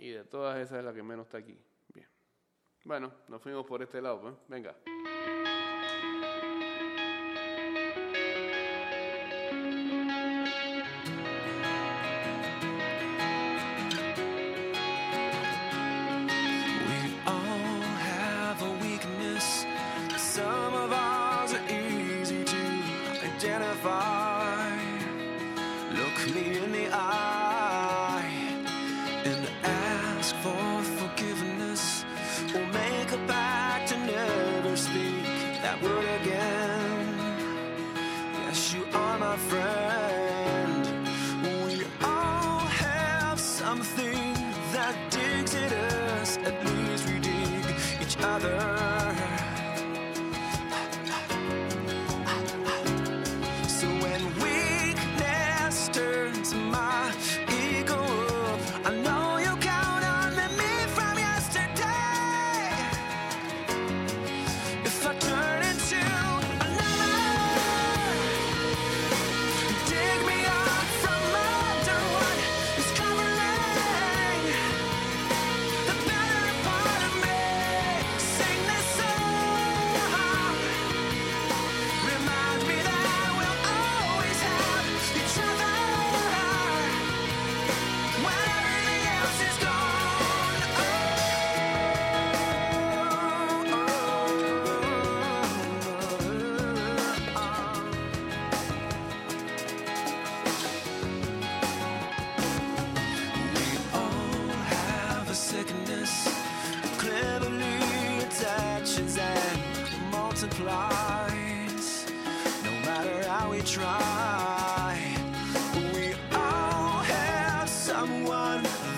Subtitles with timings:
[0.00, 1.62] Y de todas esas es la que menos está aquí.
[1.92, 2.08] Bien.
[2.84, 4.34] Bueno, nos fuimos por este lado, pues.
[4.48, 4.74] Venga.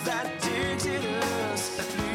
[0.04, 2.11] that did us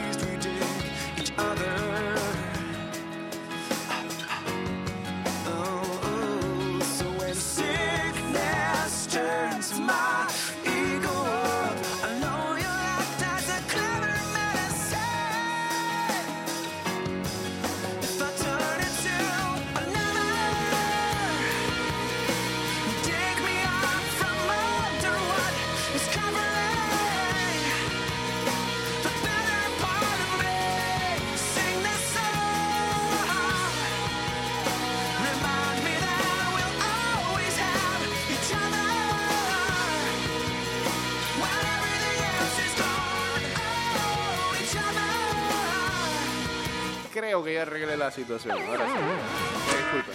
[47.43, 48.57] Que ya arreglé la situación.
[48.57, 49.77] Ahora sí.
[49.77, 50.13] Disculpen.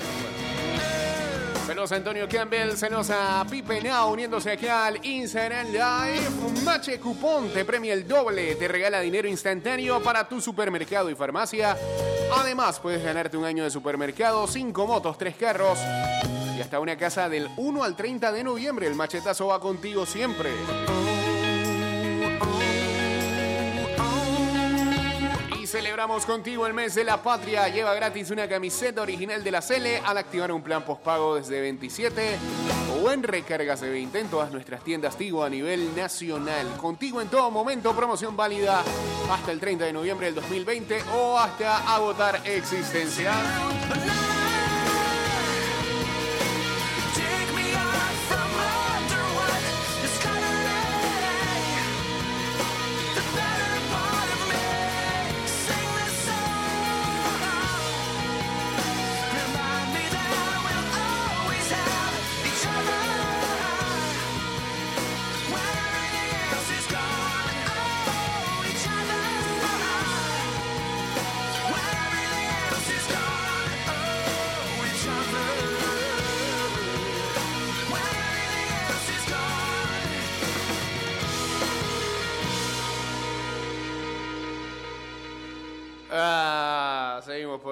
[1.66, 1.82] Bueno.
[1.90, 6.62] Antonio Campbell, saludos a Pipe Now uniéndose aquí al Instagram Live.
[6.64, 11.76] Mache Cupón te premia el doble, te regala dinero instantáneo para tu supermercado y farmacia.
[12.36, 15.78] Además, puedes ganarte un año de supermercado, 5 motos, 3 carros
[16.56, 18.86] y hasta una casa del 1 al 30 de noviembre.
[18.86, 20.50] El machetazo va contigo siempre.
[22.60, 23.01] Y
[25.72, 27.66] celebramos contigo el mes de la patria.
[27.66, 32.36] Lleva gratis una camiseta original de la Cele al activar un plan postpago desde 27
[33.02, 36.76] o en recargas de 20 en todas nuestras tiendas Tigo a nivel nacional.
[36.76, 38.84] Contigo en todo momento, promoción válida
[39.30, 43.32] hasta el 30 de noviembre del 2020 o hasta agotar existencia.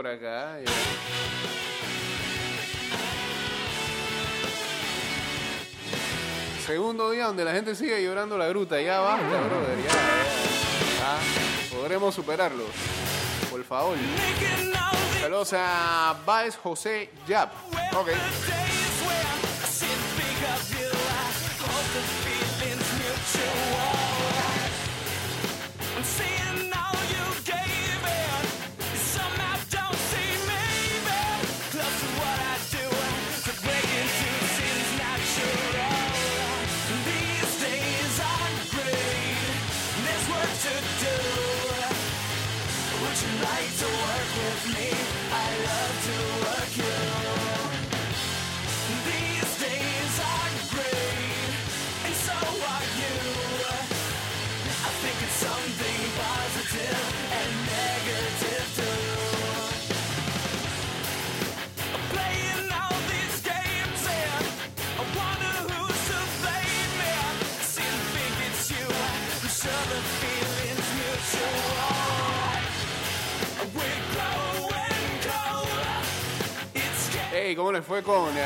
[0.07, 0.59] Acá.
[6.67, 8.81] Segundo día donde la gente sigue llorando la gruta.
[8.81, 9.25] Ya basta.
[11.03, 11.19] Ah,
[11.75, 12.65] podremos superarlo.
[13.51, 13.97] Por favor.
[15.21, 17.53] Saludos a Baez José Yap.
[17.97, 18.11] Ok.
[77.51, 78.29] Hey, ¿cómo le fue con...
[78.39, 78.45] eh,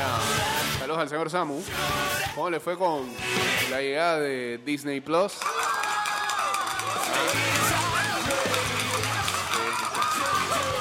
[0.79, 1.61] saludos al señor Samu.
[2.33, 3.07] ¿Cómo le fue con
[3.69, 5.33] la llegada de Disney Plus?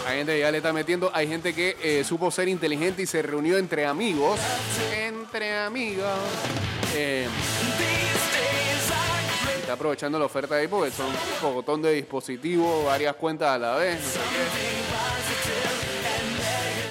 [0.07, 3.07] Hay gente que ya le está metiendo, hay gente que eh, supo ser inteligente y
[3.07, 4.41] se reunió entre amigos.
[4.97, 6.09] Entre amigos.
[6.97, 7.27] Y
[9.61, 11.13] está aprovechando la oferta ahí porque son un
[11.43, 13.99] pocotón de dispositivos, varias cuentas a la vez.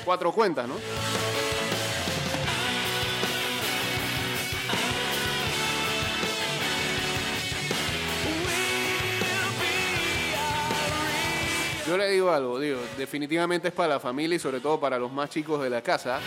[0.05, 0.75] Cuatro cuentas, ¿no?
[11.87, 15.11] Yo le digo algo, digo, definitivamente es para la familia y sobre todo para los
[15.11, 16.19] más chicos de la casa.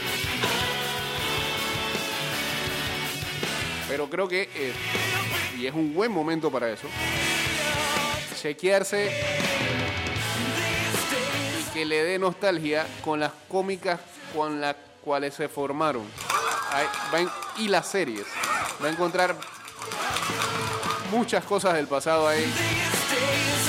[3.88, 4.72] Pero creo que, eh,
[5.58, 6.88] y es un buen momento para eso,
[8.40, 9.45] chequearse
[11.76, 14.00] que le dé nostalgia con las cómicas
[14.34, 16.04] con las cuales se formaron.
[17.58, 18.24] Y las series.
[18.82, 19.36] Va a encontrar
[21.10, 22.50] muchas cosas del pasado ahí.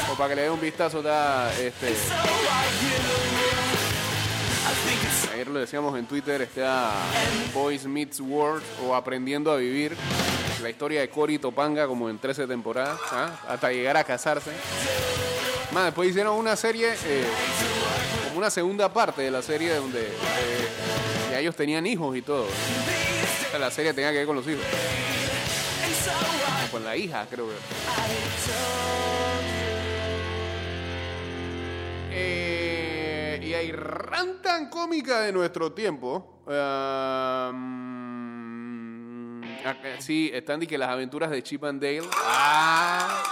[0.10, 1.94] O para que le dé un vistazo, está este.
[5.34, 6.94] Ayer lo decíamos en Twitter, está
[7.54, 9.98] Boys Meets World o Aprendiendo a Vivir.
[10.62, 13.32] La historia de Cory Topanga como en 13 temporadas, ¿ah?
[13.50, 14.52] hasta llegar a casarse.
[15.74, 17.26] Más, después hicieron una serie, eh,
[18.38, 22.46] una segunda parte de la serie donde eh, ellos tenían hijos y todo.
[23.60, 24.64] La serie tenía que ver con los hijos.
[26.70, 27.56] Con la hija, creo que.
[32.12, 36.44] Eh, y hay ran tan cómica de nuestro tiempo.
[39.66, 42.08] Acá sí, están que las aventuras de Chip and Dale.
[42.24, 43.24] Ah.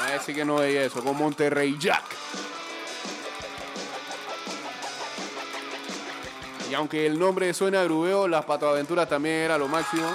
[0.00, 2.19] A sí que no veía eso, con Monterrey Jack.
[6.70, 10.06] Y aunque el nombre suena grubeo, las patoaventuras también era lo máximo.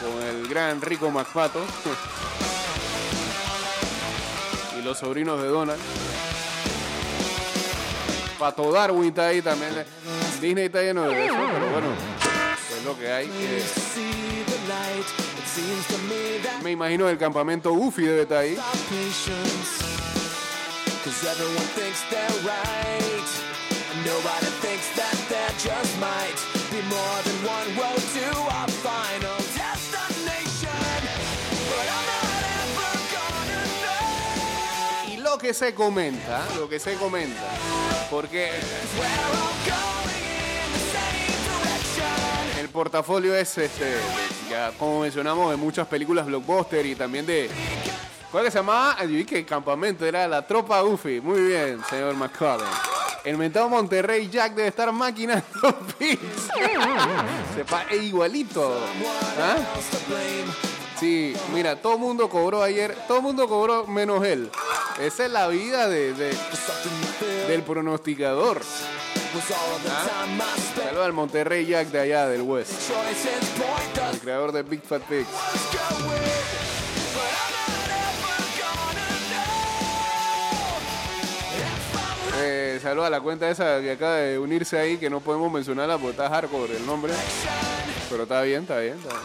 [0.00, 1.58] Con el gran Rico McPato.
[4.78, 5.80] y los sobrinos de Donald.
[8.38, 9.72] Pato Darwin está ahí también.
[10.40, 11.88] Disney está lleno de eso, pero bueno,
[12.78, 13.26] es lo que hay.
[13.26, 13.64] Eh,
[16.62, 18.56] me imagino el campamento Goofy debe estar ahí.
[24.10, 26.34] Nobody thinks that there just might
[26.74, 28.26] be more than one road to
[28.58, 30.98] our final destination.
[31.70, 37.46] But I'm not ever gonna know Y lo que se comenta, lo que se comenta,
[38.10, 38.50] porque
[42.60, 43.94] el portafolio es, este,
[44.50, 47.48] ya como mencionamos, de muchas películas blockbuster y también de...
[48.32, 49.04] ¿Cuál que se llamaba?
[49.04, 51.20] Yo que campamento era la tropa Goofy.
[51.20, 52.99] Muy bien, señor McCollum.
[53.24, 55.44] El mentado Monterrey Jack debe estar maquinando
[55.98, 56.48] pits.
[57.54, 58.78] Sepa, es igualito.
[59.38, 59.56] ¿Ah?
[60.98, 64.50] Sí, mira, todo el mundo cobró ayer, todo el mundo cobró menos él.
[65.00, 66.12] Esa es la vida de,
[67.48, 68.60] del pronosticador.
[68.62, 70.84] spent.
[70.84, 72.72] Saludos al Monterrey Jack de allá, del West.
[74.12, 75.28] El creador de Big Fat Pigs.
[82.90, 86.10] Saludos a la cuenta esa que acaba de unirse ahí, que no podemos mencionarla porque
[86.10, 87.12] está hardcore el nombre.
[88.08, 89.22] Pero está bien, está bien, está bien.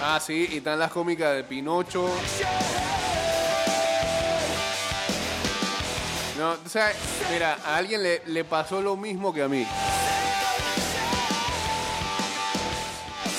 [0.00, 2.08] Ah, sí, y están las cómicas de Pinocho.
[6.38, 6.90] No, o sea,
[7.30, 9.66] mira, a alguien le, le pasó lo mismo que a mí.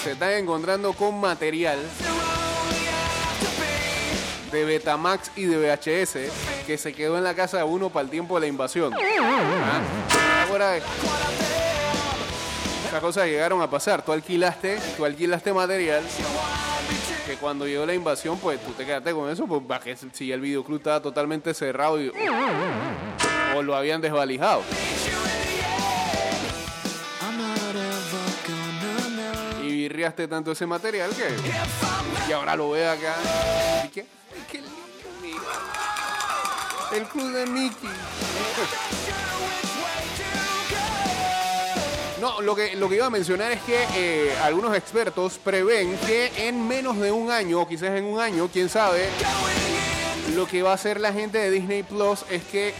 [0.03, 1.77] Se están encontrando con material
[4.51, 8.09] de Betamax y de VHS que se quedó en la casa de uno para el
[8.09, 8.93] tiempo de la invasión.
[8.93, 9.81] ¿Ah?
[12.87, 14.01] Esas cosas llegaron a pasar.
[14.01, 16.03] Tú alquilaste, tú alquilaste material
[17.27, 20.41] que cuando llegó la invasión, pues tú te quedaste con eso, pues que si el
[20.41, 22.11] videoclub estaba totalmente cerrado y-
[23.55, 24.63] o lo habían desvalijado.
[29.89, 33.15] Virriaste tanto ese material que y ahora lo ve acá.
[36.93, 37.89] El club de Mickey.
[42.21, 46.49] No, lo que, lo que iba a mencionar es que eh, algunos expertos prevén que
[46.49, 49.07] en menos de un año, o quizás en un año, quién sabe,
[50.35, 52.73] lo que va a hacer la gente de Disney Plus es que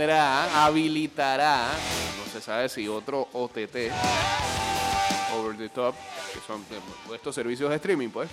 [0.00, 1.68] tendrá, habilitará,
[2.16, 3.90] no se sabe si otro OTT,
[5.36, 5.94] Over the Top,
[6.32, 8.30] que son eh, estos servicios de streaming, pues,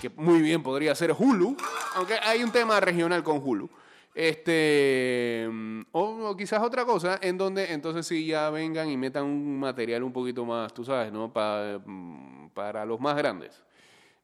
[0.00, 1.54] que muy bien podría ser Hulu,
[1.96, 3.68] aunque hay un tema regional con Hulu.
[4.14, 9.60] Este, mm, o, quizás otra cosa, en donde entonces sí ya vengan y metan un
[9.60, 11.30] material un poquito más, tú sabes, ¿no?
[11.30, 13.62] Pa- mm, para los más grandes.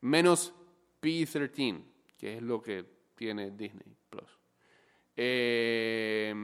[0.01, 0.55] Menos
[1.03, 1.83] P13,
[2.17, 3.96] que es lo que tiene Disney.
[5.16, 6.35] Eh,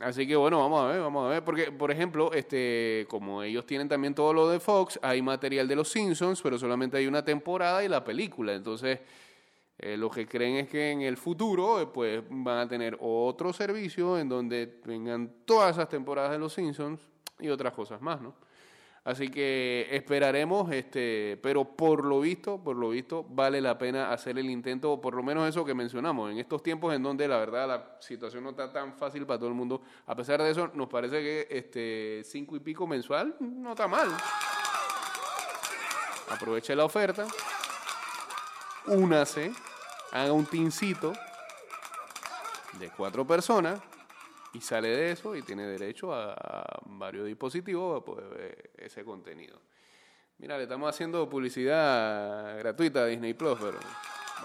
[0.00, 1.44] así que bueno, vamos a ver, vamos a ver.
[1.44, 5.76] Porque, por ejemplo, este, como ellos tienen también todo lo de Fox, hay material de
[5.76, 8.54] los Simpsons, pero solamente hay una temporada y la película.
[8.54, 9.00] Entonces,
[9.78, 13.52] eh, lo que creen es que en el futuro, eh, pues, van a tener otro
[13.52, 17.00] servicio en donde vengan todas esas temporadas de los Simpsons
[17.38, 18.34] y otras cosas más, ¿no?
[19.08, 24.38] Así que esperaremos, este, pero por lo visto, por lo visto, vale la pena hacer
[24.38, 27.66] el intento, por lo menos eso que mencionamos, en estos tiempos en donde la verdad
[27.66, 29.80] la situación no está tan fácil para todo el mundo.
[30.04, 34.14] A pesar de eso, nos parece que este cinco y pico mensual no está mal.
[36.28, 37.26] Aproveche la oferta,
[38.88, 39.54] únase,
[40.12, 41.14] haga un tincito
[42.78, 43.80] de cuatro personas
[44.52, 49.60] y sale de eso y tiene derecho a, varios dispositivos a poder ver ese contenido.
[50.38, 53.78] Mira, le estamos haciendo publicidad gratuita a Disney Plus, pero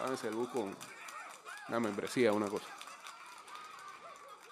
[0.02, 0.68] váyanse el busco
[1.68, 2.68] una membresía, una cosa.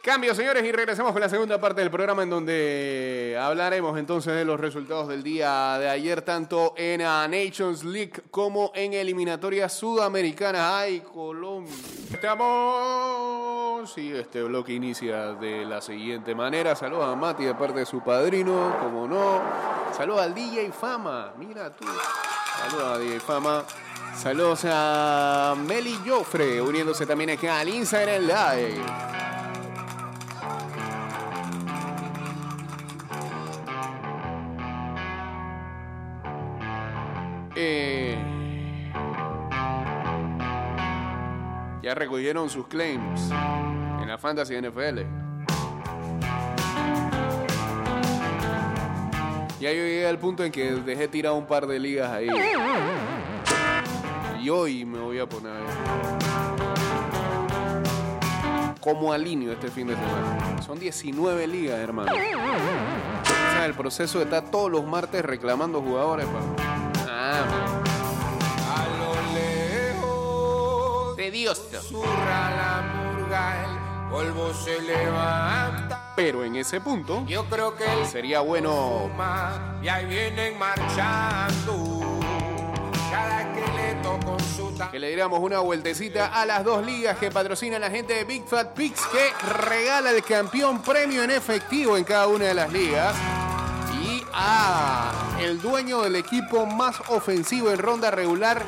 [0.03, 4.43] Cambio, señores, y regresamos con la segunda parte del programa en donde hablaremos entonces de
[4.43, 10.61] los resultados del día de ayer, tanto en la Nations League como en eliminatorias sudamericanas.
[10.73, 11.71] ¡Ay, Colombia!
[12.11, 13.40] Estamos.
[13.85, 16.75] Sí, este bloque inicia de la siguiente manera.
[16.75, 19.41] Saludos a Mati de parte de su padrino, como no.
[19.95, 21.85] Saludos al DJ Fama, mira tú.
[22.59, 23.63] Saludos a DJ Fama.
[24.15, 29.20] Saludos a Meli Joffre, uniéndose también acá al Instagram Live.
[41.95, 43.29] Recogieron sus claims
[44.01, 44.99] en la Fantasy NFL.
[49.59, 52.27] Ya yo llegué al punto en que dejé tirar un par de ligas ahí.
[54.41, 55.51] Y hoy me voy a poner
[58.79, 60.61] cómo alineo este fin de semana.
[60.63, 62.11] Son 19 ligas, hermano.
[63.63, 66.25] El proceso estar todos los martes reclamando jugadores.
[66.25, 66.63] pa-
[67.07, 67.60] Ah,
[74.53, 76.13] se levanta.
[76.15, 82.19] Pero en ese punto Yo creo que sería bueno fuma y ahí vienen marchando.
[83.09, 87.31] Cada que le toco su que le diéramos una vueltecita a las dos ligas que
[87.31, 89.31] patrocinan la gente de Big Fat Picks que
[89.69, 93.15] regala el campeón premio en efectivo en cada una de las ligas.
[94.31, 98.63] Y a el dueño del equipo más ofensivo en ronda regular,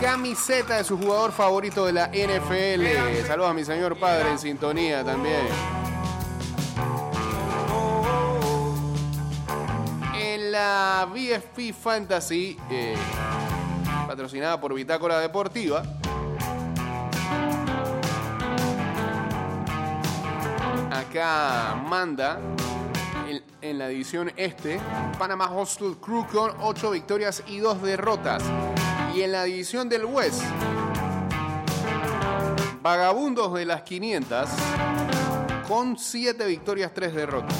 [0.00, 3.26] camiseta de su jugador favorito de la NFL.
[3.26, 5.46] Saludos a mi señor padre en sintonía también.
[10.14, 12.96] En la BFP Fantasy, eh,
[14.06, 15.82] patrocinada por Bitácora Deportiva.
[20.90, 22.38] Acá manda
[23.34, 24.80] en, en la división este
[25.18, 28.42] Panama Hostel Crew con 8 victorias y 2 derrotas.
[29.14, 30.42] Y en la división del West,
[32.82, 34.48] Vagabundos de las 500
[35.66, 37.56] con 7 victorias, 3 derrotas.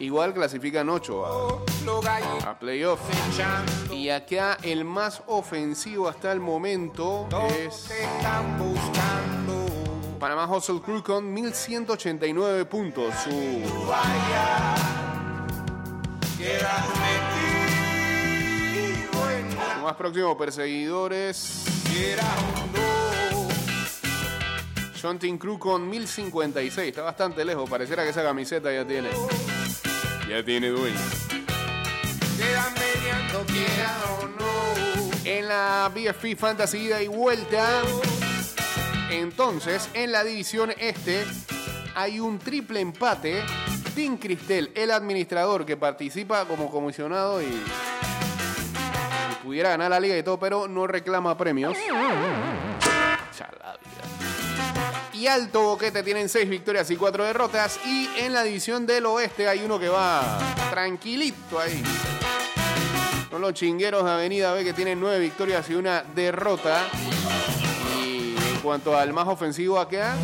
[0.00, 1.62] Igual clasifican 8
[2.44, 3.00] a, a playoff.
[3.92, 7.28] Y acá el más ofensivo hasta el momento
[7.64, 7.88] es.
[10.18, 13.14] Panamá Hustle Crew con 1189 puntos.
[13.22, 13.30] Su
[16.38, 16.84] Quedas
[19.12, 22.80] metido en la su más próximo perseguidor es fiera hondo.
[24.94, 26.88] Shunting Crew con 1056.
[26.88, 27.68] Está bastante lejos.
[27.68, 29.10] Pareciera que esa camiseta ya tiene.
[30.28, 30.98] Ya tiene dueño.
[32.38, 34.46] Quedan mediando, quiera o no.
[35.24, 37.82] En la BFP Fantasy ida y vuelta.
[39.20, 41.24] Entonces, en la división este
[41.94, 43.42] hay un triple empate.
[43.94, 47.46] Tim Cristel, el administrador que participa como comisionado y,
[49.42, 51.78] pudiera ganar la liga y todo, pero no reclama premios.
[55.14, 57.80] Y Alto Boquete tienen seis victorias y cuatro derrotas.
[57.86, 60.38] Y en la división del oeste hay uno que va
[60.70, 61.82] tranquilito ahí.
[63.30, 66.82] Son los chingueros de Avenida B que tienen nueve victorias y una derrota.
[68.66, 70.16] Y cuanto al más ofensivo acá,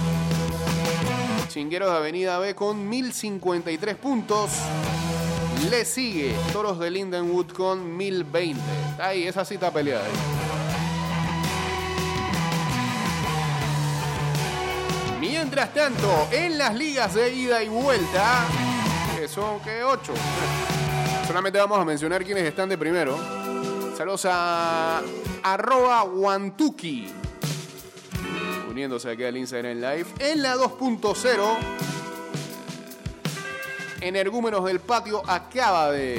[1.47, 4.51] Chingueros de Avenida B con 1053 puntos.
[5.71, 8.61] Le sigue Toros de Lindenwood con 1020.
[9.01, 10.09] Ahí, esa cita peleada.
[15.21, 18.49] Mientras tanto, en las ligas de ida y vuelta,
[19.17, 20.13] que son que 8.
[21.29, 23.17] Solamente vamos a mencionar quiénes están de primero.
[23.97, 25.01] Saludos a
[25.45, 27.22] arroba Wantuki.
[28.73, 30.07] Uniéndose aquí al Instagram Live.
[30.19, 31.57] En la 2.0,
[34.01, 36.19] Energúmenos del Patio acaba de...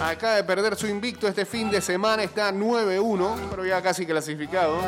[0.00, 4.80] Acaba de perder su invicto este fin de semana, está 9-1, pero ya casi clasificado.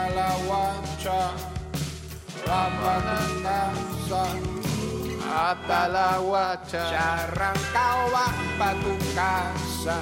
[5.34, 6.90] La guacha, Hasta la guacha.
[6.90, 8.26] charrancao va
[8.56, 10.00] pa' tu casa.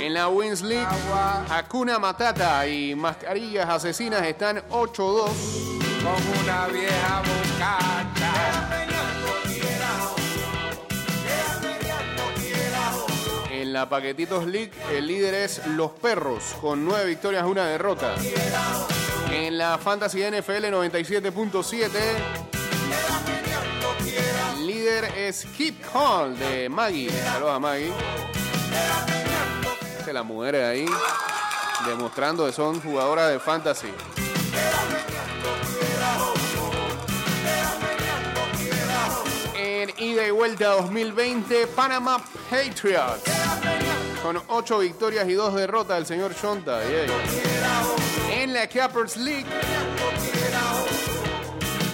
[0.00, 0.88] En la Wins League,
[1.48, 5.30] Hakuna Matata y Mascarillas Asesinas están 8-2.
[6.02, 8.32] con una vieja bocacha.
[13.50, 18.14] En la Paquetitos League, el líder es Los Perros, con 9 victorias, una derrota.
[19.30, 21.88] En la Fantasy NFL 97.7,
[24.86, 27.10] es Keep Hall de Maggie.
[27.10, 27.92] Saludos a Maggie.
[30.04, 30.84] Que la mujer ahí,
[31.86, 33.88] demostrando que son jugadoras de fantasy.
[39.56, 43.22] En ida y vuelta 2020, Panama Patriots.
[44.22, 46.82] Con 8 victorias y 2 derrotas del señor Shonta.
[46.82, 47.06] yay.
[48.42, 49.46] En la Cappers League,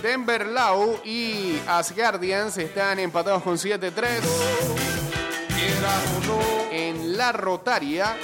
[0.03, 4.21] Denver Lau y Asgardians están empatados con 7-3.
[6.71, 8.17] En la Rotaria,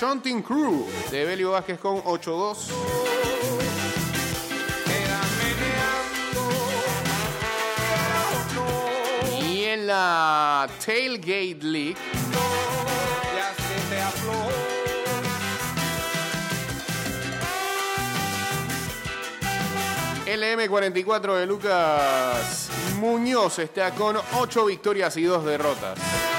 [0.00, 2.56] Shunting Crew de Belio Vázquez con 8-2.
[9.42, 11.96] Y en la Tailgate League,
[20.34, 22.68] LM44 de Lucas
[22.98, 26.33] Muñoz está con 8 victorias y 2 derrotas.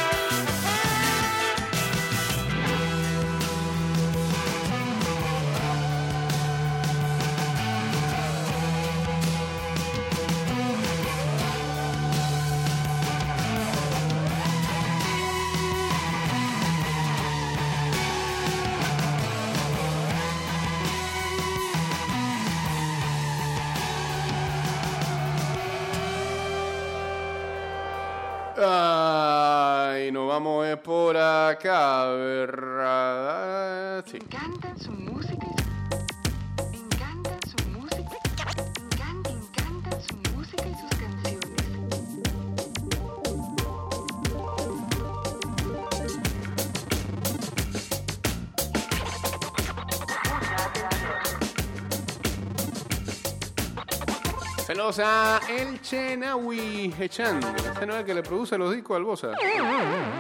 [54.86, 57.40] Saludos a El Chenawi Echan.
[57.40, 59.32] Ese no es el que le produce los discos al Bosa.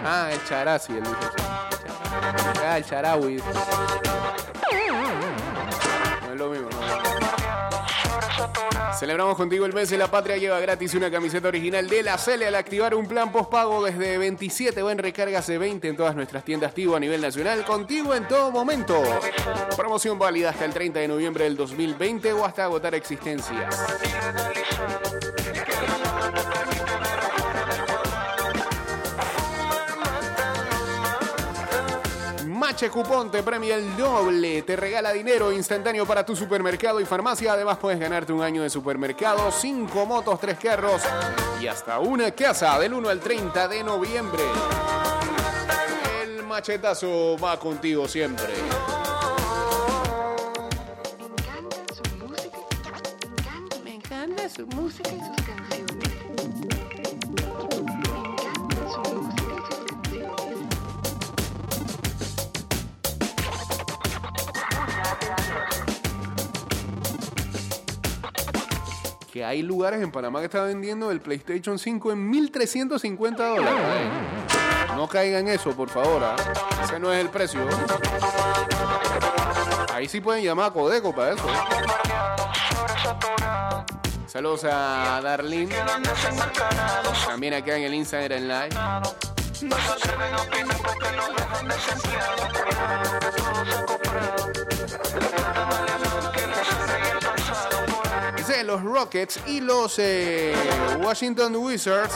[0.03, 1.03] Ah, el Charasi, el.
[2.65, 3.43] Ah, el Charawi.
[9.05, 10.35] Celebramos contigo el mes de la patria.
[10.35, 14.81] Lleva gratis una camiseta original de la Cele al activar un plan postpago desde 27
[14.81, 17.63] o en recargas de 20 en todas nuestras tiendas Tigo a nivel nacional.
[17.65, 18.99] Contigo en todo momento.
[19.77, 23.75] Promoción válida hasta el 30 de noviembre del 2020 o hasta agotar existencias.
[32.65, 37.53] Mache Cupón te premia el doble, te regala dinero instantáneo para tu supermercado y farmacia.
[37.53, 41.03] Además puedes ganarte un año de supermercado, 5 motos, 3 carros
[41.61, 44.41] y hasta una casa del 1 al 30 de noviembre.
[46.23, 48.51] El machetazo va contigo siempre.
[53.83, 55.94] Me encanta su música y sus canciones.
[69.35, 73.75] Que hay lugares en Panamá que están vendiendo el PlayStation 5 en 1350 dólares.
[74.95, 76.23] No caigan eso, por favor.
[76.23, 76.37] ¿ah?
[76.81, 77.59] Ese no es el precio.
[79.93, 81.43] Ahí sí pueden llamar a Codeco para eso.
[84.25, 85.75] Saludos a Darlene.
[87.27, 88.69] También acá en el Instagram Live.
[88.69, 89.01] No
[89.75, 93.84] se atreven a opinar porque no dejan desempleados.
[98.75, 100.53] Los Rockets y los eh,
[101.01, 102.13] Washington Wizards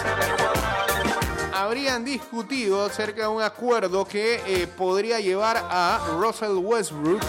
[1.54, 7.22] habrían discutido acerca de un acuerdo que eh, podría llevar a Russell Westbrook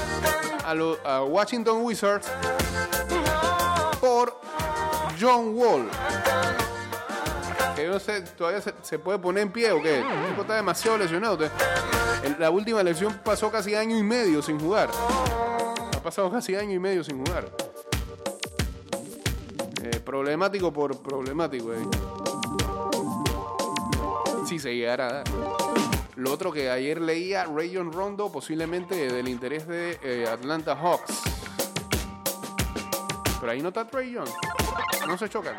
[0.65, 2.27] a, lo- a Washington Wizards
[4.01, 4.41] por
[5.21, 5.89] John Wall.
[7.77, 10.01] Que no sé, todavía se, puede poner en pie o qué.
[10.01, 11.39] El tipo está demasiado lesionado.
[12.39, 14.91] La última lesión pasó casi año y medio sin jugar.
[15.97, 17.70] Ha pasado casi año y medio sin jugar.
[19.83, 21.73] Eh, problemático por problemático.
[21.73, 21.79] eh.
[24.47, 25.25] Si se llegara a dar.
[26.17, 31.23] Lo otro que ayer leía, Rayon Rondo, posiblemente del interés de eh, Atlanta Hawks.
[33.41, 34.29] Pero ahí no está Young.
[35.07, 35.57] No se chocan.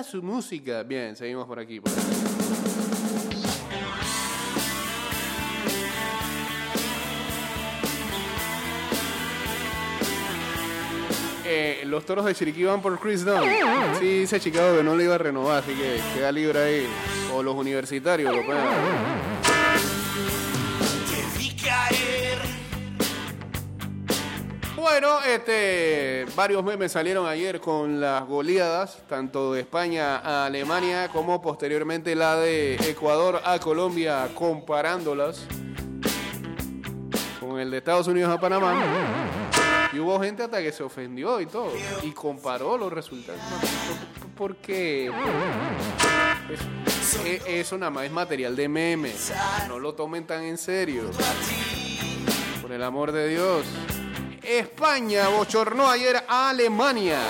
[0.00, 0.82] Su música.
[0.82, 1.80] Bien, seguimos por aquí.
[11.44, 13.44] Eh, los toros de Chiriquí van por Chris Dunn.
[14.00, 16.86] Sí, dice Chicago que no le iba a renovar, así que queda libre ahí.
[17.34, 19.41] O los universitarios lo pueden.
[24.92, 31.40] Bueno, este, varios memes salieron ayer con las goleadas, tanto de España a Alemania como
[31.40, 35.46] posteriormente la de Ecuador a Colombia, comparándolas
[37.40, 38.74] con el de Estados Unidos a Panamá.
[39.94, 43.40] Y hubo gente hasta que se ofendió y todo, y comparó los resultados.
[44.36, 45.10] ¿Por qué?
[46.50, 49.32] Es- e- eso nada más es material de memes.
[49.68, 51.04] No lo tomen tan en serio.
[52.60, 53.64] Por el amor de Dios.
[54.42, 57.20] España bochornó ayer a Alemania.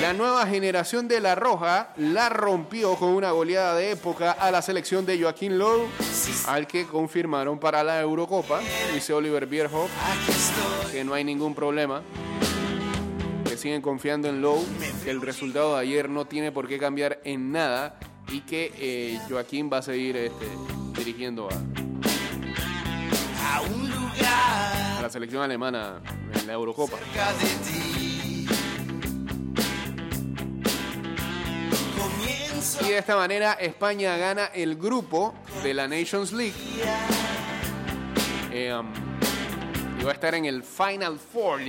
[0.00, 4.60] La nueva generación de La Roja la rompió con una goleada de época a la
[4.60, 5.86] selección de Joaquín Lowe,
[6.46, 8.60] al que confirmaron para la Eurocopa.
[8.92, 9.90] Dice Oliver Bierhoff
[10.90, 12.02] que no hay ningún problema.
[13.48, 14.64] Que siguen confiando en Lowe,
[15.04, 19.20] que el resultado de ayer no tiene por qué cambiar en nada y que eh,
[19.28, 20.46] Joaquín va a seguir este,
[20.96, 21.54] dirigiendo a,
[24.22, 26.00] A la selección alemana
[26.32, 26.98] en la Eurocopa.
[32.80, 36.54] Y de esta manera España gana el grupo de la Nations League.
[38.52, 38.92] Eh, um,
[40.00, 41.60] y va a estar en el Final Four.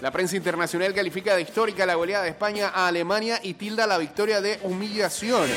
[0.00, 3.98] La prensa internacional califica de histórica la goleada de España a Alemania y tilda la
[3.98, 5.48] victoria de humillación.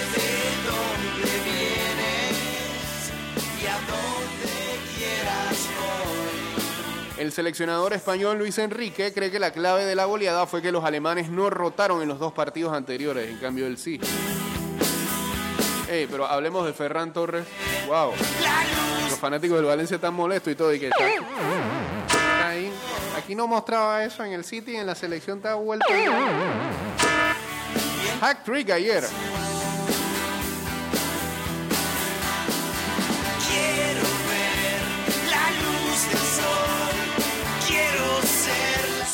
[7.22, 10.84] El seleccionador español Luis Enrique cree que la clave de la goleada fue que los
[10.84, 14.00] alemanes no rotaron en los dos partidos anteriores, en cambio él sí.
[15.88, 17.46] Ey, pero hablemos de Ferran Torres.
[17.86, 18.14] Wow.
[19.08, 20.74] Los fanáticos del Valencia están molestos y todo.
[20.74, 20.90] Y que.
[23.16, 25.86] Aquí no mostraba eso en el City, en la selección está vuelto.
[28.20, 29.04] Hack trick ayer.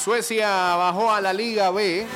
[0.08, 2.08] Suecia bajó a la Liga B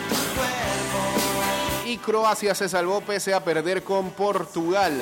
[1.86, 4.94] y Croacia se salvó pese a perder con Portugal.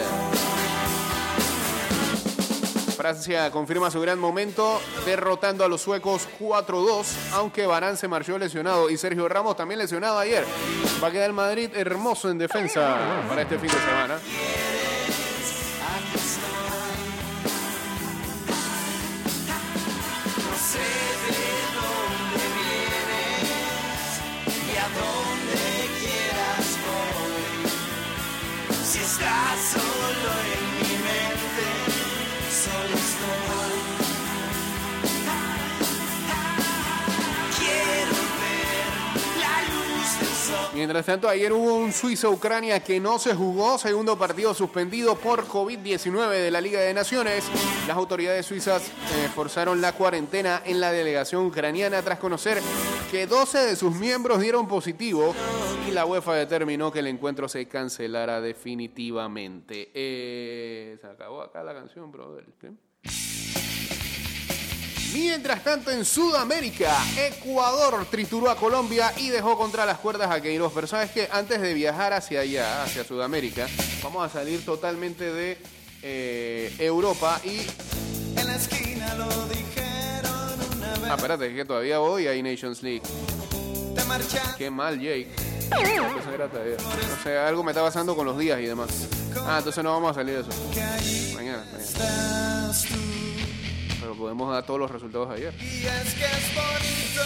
[2.97, 8.89] Francia confirma su gran momento derrotando a los suecos 4-2, aunque Barán se marchó lesionado
[8.89, 10.43] y Sergio Ramos también lesionado ayer.
[11.03, 14.19] Va a quedar el Madrid hermoso en defensa para este fin de semana.
[30.29, 30.58] Hallelujah.
[40.73, 46.29] Mientras tanto, ayer hubo un Suiza-Ucrania que no se jugó, segundo partido suspendido por COVID-19
[46.29, 47.45] de la Liga de Naciones.
[47.87, 52.61] Las autoridades suizas eh, forzaron la cuarentena en la delegación ucraniana tras conocer
[53.09, 55.33] que 12 de sus miembros dieron positivo
[55.87, 59.89] y la UEFA determinó que el encuentro se cancelara definitivamente.
[59.95, 62.45] Eh, se acabó acá la canción, brother.
[62.61, 62.71] ¿Qué?
[65.13, 70.71] Mientras tanto, en Sudamérica, Ecuador trituró a Colombia y dejó contra las cuerdas a Queiroz.
[70.73, 73.67] Pero sabes que antes de viajar hacia allá, hacia Sudamérica,
[74.03, 75.57] vamos a salir totalmente de
[76.03, 77.61] eh, Europa y.
[78.39, 81.11] En la esquina lo dijeron una vez.
[81.11, 83.03] Ah, espérate, que todavía hoy hay Nations League.
[84.57, 85.29] Qué mal, Jake.
[85.69, 88.89] No sé, algo me está pasando con los días y demás.
[89.45, 90.49] Ah, entonces no vamos a salir de eso.
[91.35, 93.08] Mañana, mañana.
[94.19, 95.53] Podemos dar todos los resultados ayer.
[95.61, 97.23] Y es que es bonito.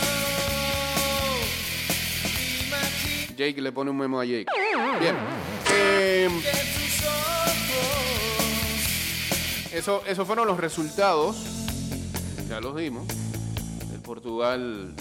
[2.67, 4.45] Imagina Jake le pone un memo a Jake.
[4.99, 5.15] Bien.
[5.73, 6.43] Eh, ojos.
[9.73, 11.37] Eso, esos fueron los resultados.
[12.47, 13.07] Ya los dimos.
[13.91, 14.93] El Portugal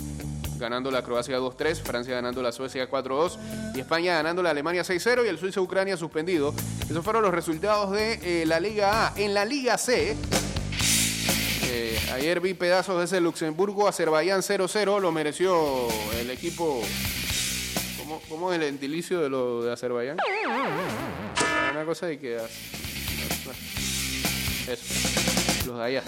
[0.59, 3.37] ganando la Croacia 2-3, Francia ganando la Suecia 4-2
[3.75, 6.55] y España ganando la Alemania 6-0 y el Suiza-Ucrania suspendido.
[6.89, 9.13] Esos fueron los resultados de eh, la Liga A.
[9.17, 10.17] En la Liga C,
[11.75, 15.89] eh, ayer vi pedazos de ese Luxemburgo-Azerbaiyán 0-0, lo mereció
[16.21, 16.83] el equipo.
[18.29, 20.19] ¿Cómo, es el gentilicio de lo de Azerbaiyán?
[21.73, 22.37] Una cosa de que.
[24.69, 25.67] Eso.
[25.67, 26.03] Los de allá.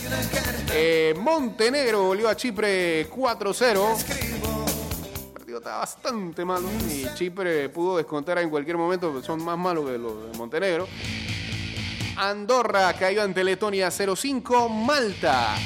[0.74, 4.05] Eh, Montenegro volvió a Chipre 4-0.
[5.24, 9.87] El partido estaba bastante malo y Chipre pudo descontar en cualquier momento, son más malos
[9.87, 10.87] que los de Montenegro.
[12.16, 14.68] Andorra cayó ante Letonia 0-5.
[14.68, 15.57] Malta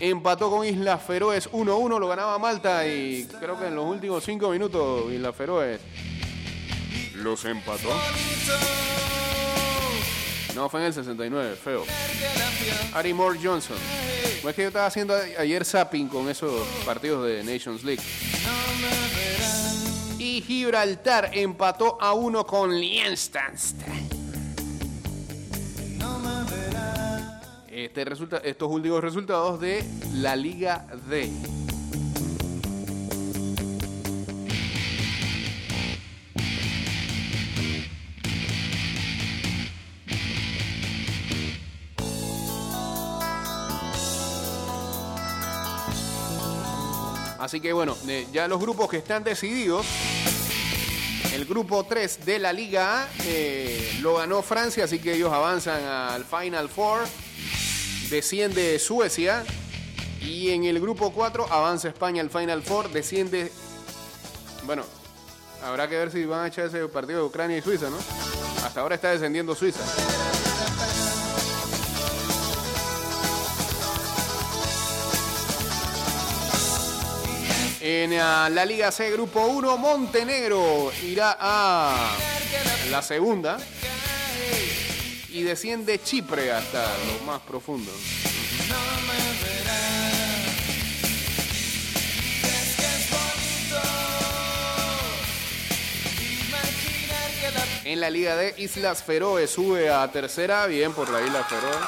[0.00, 1.98] empató con Islas Feroes 1-1.
[1.98, 5.80] Lo ganaba Malta y creo que en los últimos 5 minutos Islas Feroes
[7.14, 7.90] los empató.
[10.54, 11.84] No, fue en el 69, feo.
[12.92, 13.76] Ari Moore Johnson.
[14.42, 18.02] No es que yo estaba haciendo ayer zapping con esos partidos de Nations League.
[20.18, 24.13] Y Gibraltar empató a uno con Liechtenstein.
[27.76, 28.04] Este
[28.44, 31.28] estos últimos resultados de la Liga D.
[47.40, 49.84] Así que bueno, eh, ya los grupos que están decididos.
[51.32, 55.82] El grupo 3 de la Liga A eh, lo ganó Francia, así que ellos avanzan
[55.82, 57.00] al Final Four.
[58.14, 59.42] Desciende Suecia.
[60.20, 62.92] Y en el grupo 4 avanza España al Final Four.
[62.92, 63.50] Desciende.
[64.62, 64.84] Bueno,
[65.64, 67.98] habrá que ver si van a echar ese partido de Ucrania y Suiza, ¿no?
[68.64, 69.80] Hasta ahora está descendiendo Suiza.
[77.80, 82.16] En ah, la Liga C, Grupo 1, Montenegro irá a
[82.92, 83.58] la segunda
[85.34, 87.90] y desciende Chipre hasta lo más profundo.
[97.84, 101.78] En la Liga D, Islas Feroe sube a tercera, bien por la Isla Feroe.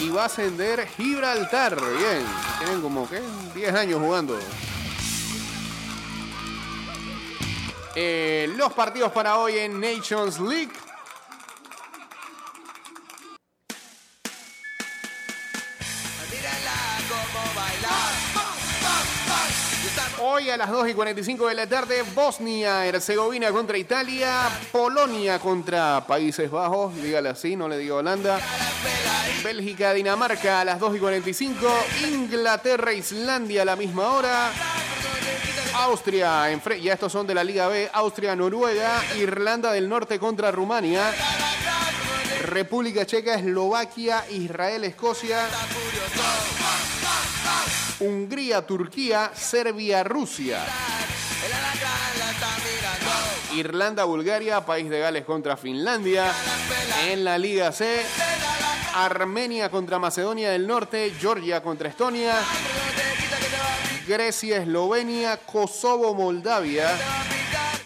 [0.00, 2.24] Y va a ascender Gibraltar, bien.
[2.58, 3.20] Tienen como, ¿qué?
[3.54, 4.38] 10 años jugando.
[8.00, 10.70] Eh, los partidos para hoy en Nations League.
[20.20, 26.06] Hoy a las 2 y 45 de la tarde, Bosnia, Herzegovina contra Italia, Polonia contra
[26.06, 28.38] Países Bajos, dígale así, no le digo Holanda.
[29.42, 31.66] Bélgica, Dinamarca a las 2 y 45,
[32.12, 34.52] Inglaterra, Islandia a la misma hora.
[35.74, 40.50] Austria, enfre- ya estos son de la Liga B, Austria, Noruega, Irlanda del Norte contra
[40.50, 41.12] Rumania.
[42.42, 45.46] República Checa, Eslovaquia, Israel, Escocia.
[48.00, 50.64] Hungría, Turquía, Serbia, Rusia.
[53.54, 56.32] Irlanda, Bulgaria, País de Gales contra Finlandia.
[57.08, 58.02] En la Liga C,
[58.94, 62.34] Armenia contra Macedonia del Norte, Georgia contra Estonia,
[64.08, 66.88] Grecia, Eslovenia, Kosovo, Moldavia,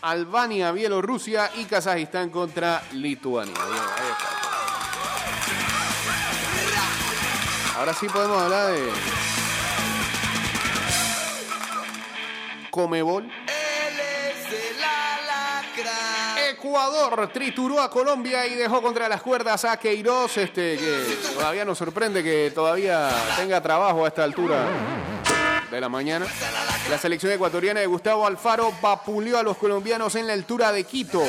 [0.02, 3.52] Albania, Bielorrusia y Kazajistán contra Lituania.
[3.52, 4.28] Bien, ahí está.
[7.76, 8.88] Ahora sí podemos hablar de
[12.70, 13.28] Comebol.
[16.50, 21.78] Ecuador trituró a Colombia y dejó contra las cuerdas a Queiroz, este, que todavía nos
[21.78, 24.68] sorprende que todavía tenga trabajo a esta altura
[25.72, 26.26] de la mañana.
[26.90, 31.22] La selección ecuatoriana de Gustavo Alfaro vapuleó a los colombianos en la altura de Quito.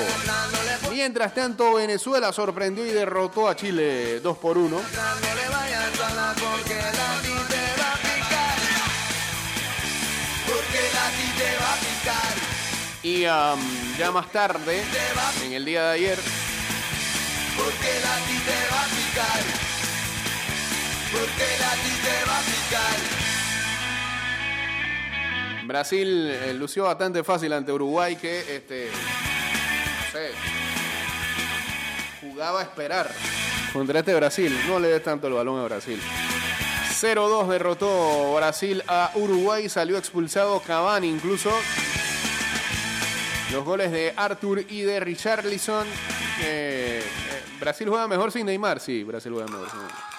[0.92, 4.82] Mientras tanto, Venezuela sorprendió y derrotó a Chile 2 por 1.
[13.02, 13.60] Y am,
[13.98, 14.82] ya más tarde,
[15.46, 16.20] en el día de ayer,
[25.74, 30.30] Brasil eh, lució bastante fácil ante Uruguay que este no sé,
[32.22, 33.10] jugaba a esperar
[33.74, 34.56] contra este Brasil.
[34.68, 36.00] No le des tanto el balón a Brasil.
[37.02, 41.50] 0-2 derrotó Brasil a Uruguay, salió expulsado Cavani incluso.
[43.52, 45.88] Los goles de Arthur y de Richarlison.
[46.44, 47.02] Eh,
[47.60, 50.13] Brasil juega mejor sin Neymar, sí, Brasil juega mejor sin Neymar.